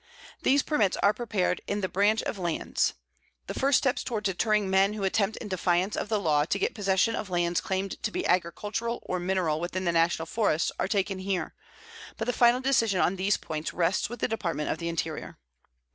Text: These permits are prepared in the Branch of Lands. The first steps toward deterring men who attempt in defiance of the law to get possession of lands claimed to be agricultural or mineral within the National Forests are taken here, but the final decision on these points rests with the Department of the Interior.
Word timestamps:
These 0.41 0.63
permits 0.63 0.97
are 1.03 1.13
prepared 1.13 1.61
in 1.67 1.81
the 1.81 1.87
Branch 1.87 2.23
of 2.23 2.39
Lands. 2.39 2.95
The 3.45 3.53
first 3.53 3.77
steps 3.77 4.03
toward 4.03 4.23
deterring 4.23 4.67
men 4.67 4.93
who 4.93 5.03
attempt 5.03 5.37
in 5.37 5.47
defiance 5.47 5.95
of 5.95 6.09
the 6.09 6.19
law 6.19 6.43
to 6.43 6.57
get 6.57 6.73
possession 6.73 7.15
of 7.15 7.29
lands 7.29 7.61
claimed 7.61 8.01
to 8.01 8.09
be 8.09 8.25
agricultural 8.25 9.03
or 9.05 9.19
mineral 9.19 9.59
within 9.59 9.85
the 9.85 9.91
National 9.91 10.25
Forests 10.25 10.71
are 10.79 10.87
taken 10.87 11.19
here, 11.19 11.53
but 12.17 12.25
the 12.25 12.33
final 12.33 12.61
decision 12.61 12.99
on 12.99 13.15
these 13.15 13.37
points 13.37 13.73
rests 13.75 14.09
with 14.09 14.21
the 14.21 14.27
Department 14.27 14.71
of 14.71 14.79
the 14.79 14.89
Interior. 14.89 15.37